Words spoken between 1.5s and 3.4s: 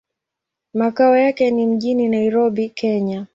ni mjini Nairobi, Kenya.